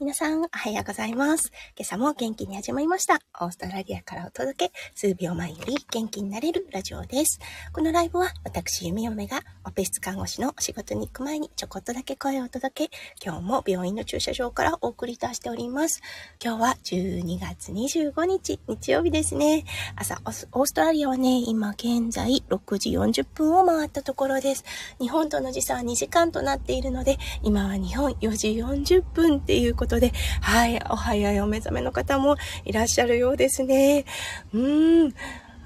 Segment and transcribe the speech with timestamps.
[0.00, 1.52] 皆さん、おはようございます。
[1.76, 3.20] 今朝も元気に始まりました。
[3.38, 7.38] オーストラリアからお届け、数秒前より元気になれるラジオです。
[7.74, 16.00] このライブは、私、弓嫁が、オペ室看護師の仕事に行く前にちょこっとだけ声を届け、今日も病院の駐車場からお送り出しております。
[16.42, 19.66] 今日は12月25日、日曜日ですね。
[19.96, 24.64] 朝、オーストラリアはね、今現在6時40分を回ったところです。
[24.98, 34.04] 日本との時差は2時間となっているので、今は日本4時40分っていうことことで、はい、お早いお目覚めの方もいらっしゃるようですね。
[34.54, 35.14] うーん。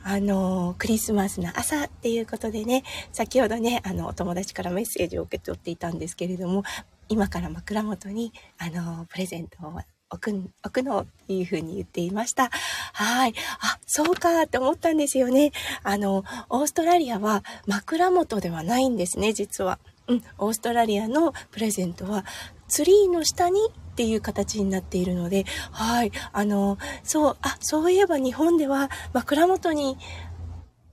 [0.06, 6.62] あの、クリスマスの朝っていうことでね、先ほどね、あの、お友達からメッセージを受け取っていたんですけれども、
[7.08, 12.50] 今から枕元に、あの、プレゼントを置く、置くのっていうふうに言っていました。
[12.92, 13.34] はい。
[13.60, 15.52] あ、そうかって思ったんですよね。
[15.82, 19.78] あの、オーストラリアは枕元ではないんですね、実は。
[20.06, 22.26] うん、オーストラリアのプレゼントは
[22.68, 23.60] ツリーの下に
[23.94, 26.10] っていう形になっているので、はい。
[26.32, 29.96] あの、そう、あ、そういえば日本では枕元に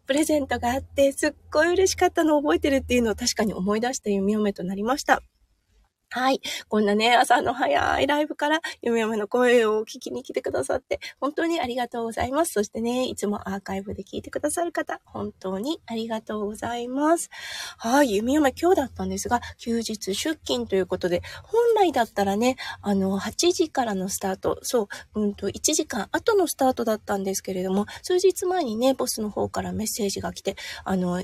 [0.06, 5.24] プレゼントがあって、すっごい嬉しかったのを覚えてるっていうのを確かに思い出した弓嫁となりました。
[6.14, 6.42] はい。
[6.68, 12.52] こんなね、朝の早いライブから、ゆめゆめの声を聞きに来てくださって、本当にありがとうございます。
[12.52, 17.30] そしてね、いつもアーカイブで聞いてくださる方、本当にありがとうございます。
[17.78, 18.14] はい。
[18.16, 31.24] ゆめゆめ今日だったんですが、休日出勤ということで、本来だったらね、あの、8時からのスタート、そう、うんと、1時間後のスタートだったんですけれども、数日前にね、ボスの方からメッセージが来て、あの、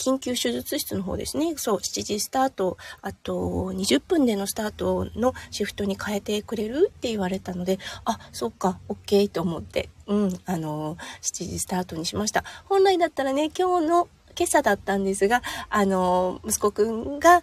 [0.00, 1.52] 緊急手術室の方ですね。
[1.58, 3.34] そう、7時スタート、あと
[3.74, 12.44] 20分でのスタートのシフトに変えてくれるって言われたので、あ、そっか、OK と思って、うん、あの、7時スタートにしました。
[12.64, 17.42] 本来だったらね、今日の今朝だったんですが、あの、息子くんが、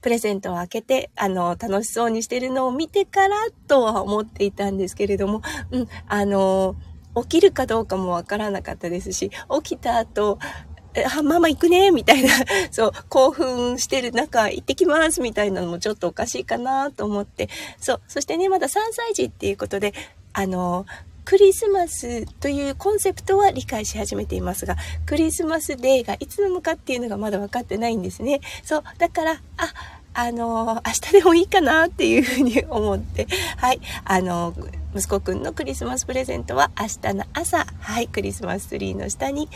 [0.00, 3.36] プレゼントを開けて、あの、楽しそうにしてるのを見てから
[3.68, 6.74] とは思っていたんですけれども、うん、あの、
[7.14, 9.30] 起きるかどうかもわからなかったですし、
[9.62, 10.38] 起きた後、
[11.18, 12.30] あ、ママ行くね、みたいな、
[12.70, 17.48] そう、興奮してる中、行ってきます、みたいなのもちょっとおかしいかなと思って、
[17.80, 19.94] そう、そしてね、まだ3歳児っていうことで、
[20.32, 20.86] あの、
[21.24, 24.76] クリスマスというコンセプトは理解し始めていますが、
[25.06, 28.40] クリスマスデーがいつなのかっていうのがまだ分かってないんですね。
[28.64, 29.72] そう、だから、あ、
[30.14, 33.26] あの、明日でもいいかなっていうふうに思って、
[33.56, 34.54] はい、あの、
[34.94, 39.48] 息子くんのクリスマスプレゼントは明日の朝、はい、クリスマスツリーの下に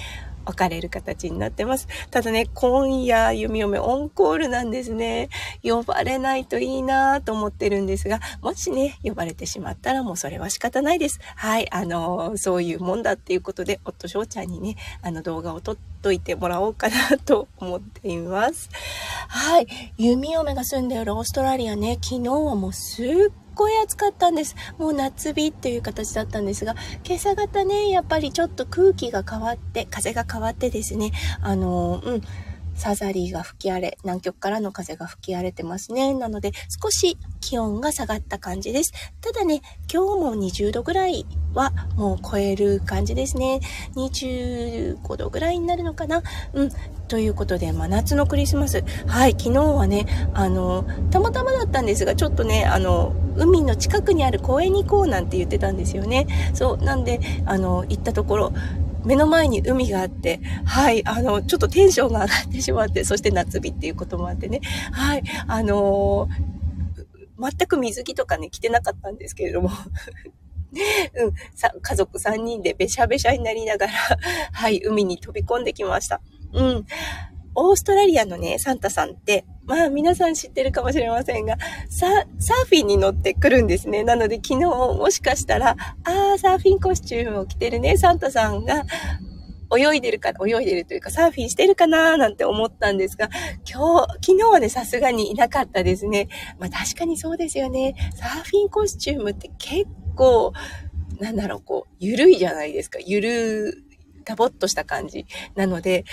[0.47, 1.89] 置かれる形になってます。
[2.11, 5.29] ただね、今夜、弓嫁オンコールなんですね。
[5.63, 11.21] 呼ばれないといいなと思ってるんですが、もしね、呼ばれてしまったらもうそれは仕方ないです。
[11.37, 18.71] はい、あのー、そういうもんだっていうことで、夫翔ちゃんにね、あの動画を撮っといてもらおうかなと思っています。
[19.29, 19.67] はい、
[19.99, 24.55] 弓嫁が住んでいるオーストラリアね、昨日はもうすっごい暑かったんです。
[24.79, 32.23] もう夏日っていう形だったんですが、今朝方ね、やっぱりちょっと空気が変わって、風が変わってですね、あの、うん、
[32.77, 36.15] サザリーが吹き荒れ、南極からの風が吹き荒れてますね。
[36.15, 38.93] なので、少し気温が下がった感じです。
[39.21, 43.61] ただね、今日も20度ぐらいはもう超える感じですね。
[43.97, 46.23] 25度ぐらいになるのかな？
[46.53, 46.71] うん。
[47.09, 48.85] ということで、真夏のクリスマス。
[49.07, 56.27] はい、昨日はね、あの、たまたまだったんですが、ちょっとね、あの、海の近くにある公園に行こうなんて言ってたんですよね。
[56.53, 58.53] そう、なんで、あの、行ったところ、
[59.07, 64.61] 目の前に海があって、はい、あの、ちょっとテンションが上がってしまって、そして夏日っていうこともあってね、
[64.93, 69.71] はい、あのー、全く水着とかね、着てなかったんですけれども
[71.15, 73.93] うん、さ、家族3人でべしゃべしゃになりながら
[74.53, 76.21] はい、海に飛び込んできました。
[76.53, 76.87] うん。
[77.57, 81.57] オーストラリアのね、サンタさんって、まあ皆さん知ってるかもしれませんが、
[81.89, 82.07] サ
[82.39, 84.05] サーフィンに乗ってくるんですね。
[84.05, 85.71] なので昨日もしかしたら、
[86.05, 88.85] ああ、サーフィンコスチュームを着てるね、サンタさんが、
[89.75, 93.31] 泳いでるか、泳いでるというか、サーフィンしてるかなーなんて思ったんですが、
[93.69, 96.29] 今日、昨日はね、さすがにいなかったですね。
[96.59, 97.95] まあ確かにそうですよね。
[98.15, 100.53] サーフィンコスチュームって結構、
[101.19, 102.99] なんだろう、こう、ゆるいじゃないですか。
[103.05, 103.83] ゆる、
[104.25, 105.27] たぼっとした感じ。
[105.55, 106.05] なので、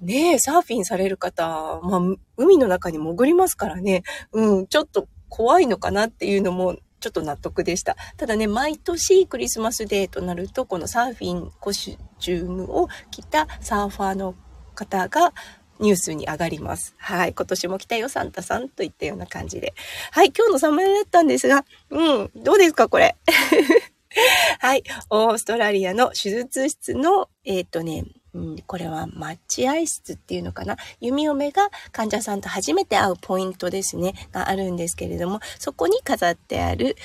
[0.00, 2.00] ねえ、サーフィンされる方、まあ、
[2.36, 4.02] 海の中に潜りますからね、
[4.32, 7.96] うん、ちょっと怖いのかなっていうのも、ちょっと納得でした。
[8.16, 14.34] ただね、毎年クリスマスデーとなると、このサーフィンコスチュームを着たサーファーの
[14.74, 15.32] 方が
[15.78, 16.94] ニュースに上がります。
[16.98, 17.32] はい。
[17.32, 19.74] 今年も来たよ、サンタさんといったような感じで。
[20.12, 20.32] はい。
[20.36, 23.16] 今日のサムネだったんですが、うん、どうですか、これ？
[24.60, 24.82] はい。
[25.08, 28.04] オーストラリアの手術室の、えっ、ー、とね、
[28.34, 30.76] うん、これは待合室っていうのかな？
[31.00, 36.96] 弓嫁が患者さんと初めて会うポイントですね、があるんですけれども、そこに飾ってある、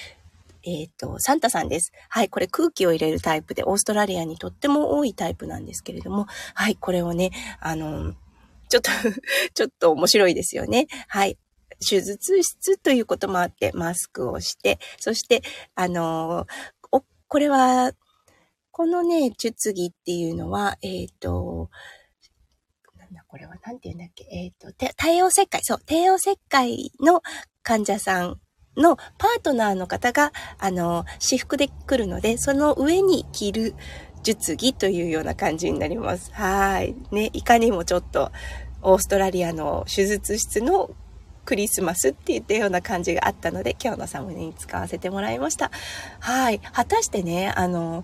[0.64, 1.94] えっ、ー、と、サンタさんです。
[2.10, 8.14] はい、これ空気を入れるタイプで、オーストラリアにとっても多いタイプなんですけれども、はい、これをね、あの、
[8.70, 8.90] ちょっと
[9.54, 10.88] ちょっと面白いですよね。
[11.08, 11.38] はい。
[11.88, 15.44] 手術室ということもあって、マスクをして、そして、
[15.76, 16.48] あの
[16.92, 17.92] お、これは、
[18.78, 21.70] このね、術儀っていうのは、えっ、ー、と、
[23.00, 27.22] なんだこれは、なんて言うんだっけ、えっ、ー、と、帝王切開、そう、帝王切開の
[27.64, 28.42] 患者さん
[28.76, 33.76] のパートナーの方が、あの、私服で来るので、その上に着る
[34.24, 36.34] 術儀というような感じになります。
[36.34, 36.98] はい。
[37.12, 38.34] ね、いかにもちょっと、
[38.82, 40.90] オーストラリアの手術室の
[41.46, 45.72] クリスマスって言ったような感じがあったので、今日のサムネに使わせてもらいました。
[46.20, 46.60] はい。
[46.60, 48.04] 果たしてね、あの、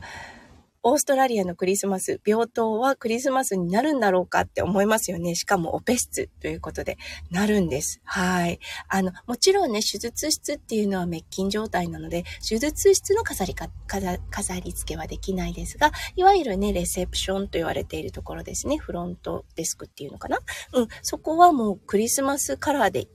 [0.83, 5.35] オーストラリアのクリスマス、病棟はクリスマスになるんだろうかって思いますよね。
[5.35, 6.97] しかもオペ室ということで、
[7.29, 8.01] なるんです。
[8.03, 8.59] はい。
[8.87, 18.77] あの、もちろんね、手術室っていうのは滅菌状態なので、手術室の飾りか、飾り付けはできないですが、いわゆるね、レセプションと言われているところですね。
[18.77, 20.39] フロントデスクっていうのかな。
[20.73, 20.87] うん。
[21.03, 23.07] そこはもうクリスマスカラーで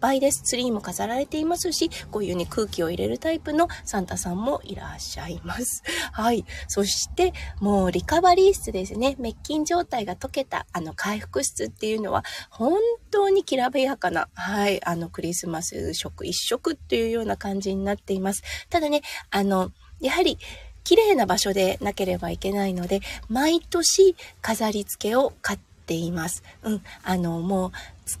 [0.00, 0.42] ぱいです。
[0.42, 5.82] ツリーも飾られていますし、こういうね、空気を入れるタイプのサンタさんもいらっしゃいます。
[6.12, 6.44] はい。
[6.68, 9.14] そして、もうリカバリー室ですね。
[9.16, 12.78] 滅菌状態が解けた、あの、回復室っていうのは、本
[13.10, 18.42] 当にきらびやかな、はい、あの、クリスマス食一食っていうような感じになっています。
[18.70, 20.38] ただね、あの、やはり、
[20.84, 26.42] 綺麗な場所でなければいけないので、毎年飾り付けを買っています。
[26.62, 26.82] うん。
[27.02, 27.72] あの、もう、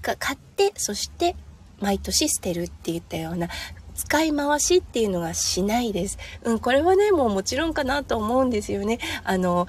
[0.02, 1.34] 買って、そして
[1.80, 3.48] 毎年捨てるって言ったような
[3.94, 6.18] 使い回しっていうのがしないです。
[6.44, 8.98] うん、これはね、もうもちろんかなと思うんですよね。
[9.24, 9.66] あの、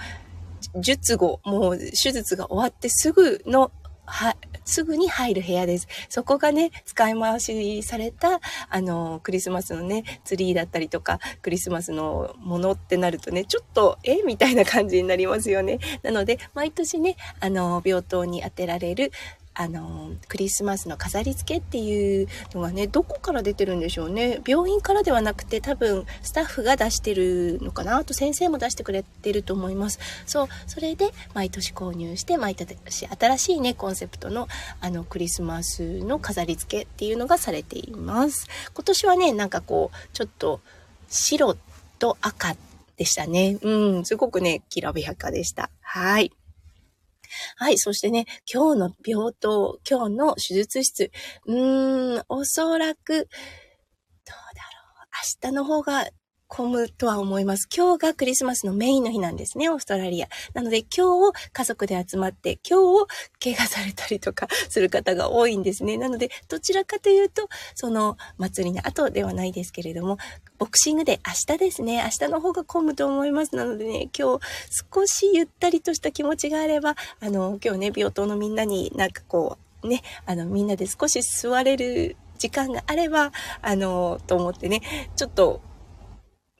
[0.76, 3.72] 術後、もう手術が終わってすぐの、
[4.06, 4.36] は、
[4.66, 5.88] すぐに入る部屋です。
[6.10, 8.40] そこがね、使い回しされた、
[8.70, 14.24] あの、クリスマスのね、ツリーだったりとか、クリスマスのものってなるとね、ちょっと、え？
[14.24, 15.80] みたいな感じになりますよね。
[16.02, 19.12] なので、毎年ね、あの、病棟に当てられる、
[19.60, 24.40] あの、クリスマスの飾り付けっていうのがね、どこから出てるんでしょうね。
[24.48, 27.98] 病院からではなくて多分スタッフが出してるのかな。
[27.98, 30.00] あと先生も出してくれてると思います。
[30.26, 34.48] そう、それで毎年購入して、毎年新しいね、コンセプトの
[34.80, 38.48] あのクリスマスの飾り付けっていうのがされています。
[38.74, 40.62] 今年はね、なんかこう、ちょっと
[41.10, 41.58] 白
[42.00, 42.56] と赤
[42.96, 43.58] でしたね。
[43.62, 45.70] うん、すごくね、きらびやかでした。
[45.82, 46.32] はい。
[47.56, 47.78] はい。
[47.78, 51.12] そしてね、今日の病棟、今日の手術室、
[51.46, 54.70] うーん、おそらく、どうだろ
[55.04, 55.08] う。
[55.44, 56.08] 明日の方が
[56.50, 57.70] 混むとは思います。
[57.74, 60.28] 今日がクリスマスのメインの日なんですね、オーストラリア。
[60.56, 63.08] なので今日を家族で集まって今日を
[63.42, 65.98] 怪我されたりとかする方が多いんですね。
[65.98, 70.18] なのでどちらかというと、その祭りの後ではないですけれども、
[70.58, 72.02] ボクシングで明日ですね。
[72.04, 73.56] 明日の方が混むと思います。
[73.56, 74.46] なのでね、今日
[74.92, 83.32] 少しゆったりとした気持ちがあれば、あの、今日ね、病棟のみんなになんかこう、ね、あの、みんなで少し座れる時間があれば、
[83.62, 84.82] あの、と思ってね、
[85.16, 85.62] ちょっと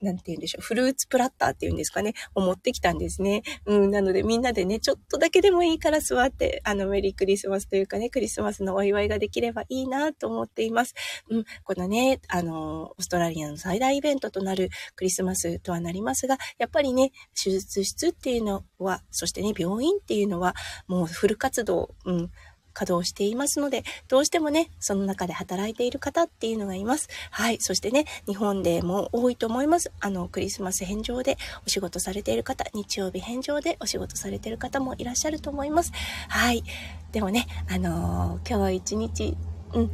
[0.02, 3.44] なんて言うんでしょう、フルーツプラッターっていうんですかね、を持ってきたんですね。
[3.66, 10.94] うん、なのでみんなでね、ちょっとだけでもいいから座って、あの、メリークリスマスというかね、クリスマスのお祝いができればいいなと思っています。
[11.30, 20.56] うん、このね、あの、オーストラリアの最大イベントとなるクリスマスとはなりますが、やっぱりね、手術室っていうのは、そしてね、病院っていうのは、
[20.88, 22.32] もうフル活動、うん、
[22.80, 27.10] 稼働していますので、どうしてもね、その中で働いている方っていうのがいます。
[27.30, 27.58] はい。
[27.60, 29.92] そしてね、日本でも多いと思います。
[30.00, 35.92] あの、クリスマス返上でお仕事されている方、日曜日返上でお仕事されている方もいらっしゃると思います。
[36.30, 36.64] はい。
[37.12, 39.36] でもね、あのー、今日一日、
[39.74, 39.92] うん、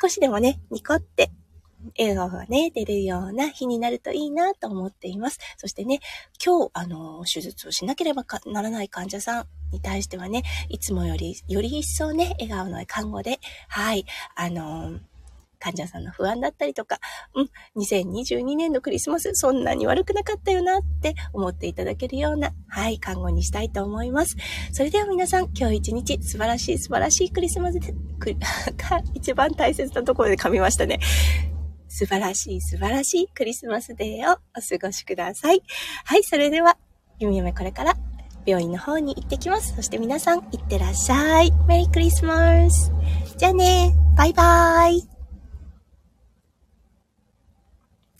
[0.00, 1.30] 少しでもね、ニコって
[1.98, 5.38] 笑顔がね、出るような日になるといいなと思っています。
[5.58, 6.00] そしてね、
[6.42, 14.04] 今日、あの、手術をしなければならない患者さんに対してはね、いつもより、より一層ね、笑顔の看護で、はい、
[14.36, 15.00] あの、
[15.60, 16.98] 患者さんの不安だったりとか、
[17.34, 24.36] うん、2022年のクリスマス、そんなに悪くなかったよなって思っていただけるような、はい、看護にしたいと思います。
[24.72, 27.94] それでは皆さん、今日一日素晴らしい素晴らしいクリスマスで、
[29.14, 30.98] 一番大切なところで噛みましたね。
[31.88, 35.62] 素晴らしい素晴らしいクリスマスデーをお過ごしください。
[36.04, 36.78] はい、それでは、
[37.18, 37.96] ゆみゆめこれから
[38.46, 39.74] 病院の方に行ってきます。
[39.76, 41.52] そして皆さん、行ってらっしゃい。
[41.66, 42.92] メリークリスマス。
[43.36, 45.19] じゃあね、バイバーイ。